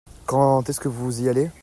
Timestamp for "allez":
1.29-1.51